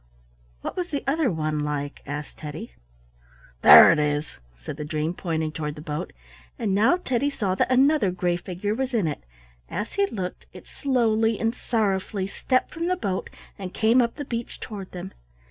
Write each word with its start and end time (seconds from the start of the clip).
"What 0.61 0.75
was 0.75 0.89
the 0.89 1.03
other 1.05 1.29
one 1.31 1.59
like?" 1.59 1.99
asked 2.07 2.39
Teddy. 2.39 2.71
"There 3.61 3.91
it 3.91 3.99
is," 3.99 4.33
said 4.57 4.77
the 4.77 4.83
dream, 4.83 5.13
pointing 5.13 5.51
toward 5.51 5.75
the 5.75 5.81
boat. 5.81 6.11
And 6.57 6.73
now 6.73 6.97
Teddy 6.97 7.29
saw 7.29 7.53
that 7.53 7.71
another 7.71 8.09
gray 8.09 8.35
figure 8.37 8.73
was 8.73 8.95
in 8.95 9.05
it. 9.05 9.23
As 9.69 9.93
he 9.93 10.07
looked, 10.07 10.47
it 10.53 10.65
slowly 10.65 11.39
and 11.39 11.53
sorrowfully 11.53 12.25
stepped 12.25 12.73
from 12.73 12.87
the 12.87 12.95
boat 12.97 13.29
and 13.59 13.75
came 13.75 14.01
up 14.01 14.15
the 14.15 14.25
beach 14.25 14.59
toward 14.59 14.91
them. 14.91 15.13